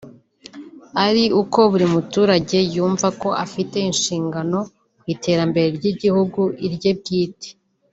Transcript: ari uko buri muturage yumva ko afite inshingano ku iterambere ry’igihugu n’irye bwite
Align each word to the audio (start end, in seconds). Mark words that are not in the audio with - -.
ari 1.05 1.23
uko 1.41 1.59
buri 1.71 1.85
muturage 1.95 2.57
yumva 2.75 3.07
ko 3.21 3.29
afite 3.45 3.77
inshingano 3.89 4.59
ku 4.99 5.05
iterambere 5.13 5.67
ry’igihugu 5.77 6.41
n’irye 6.59 6.91
bwite 6.99 7.49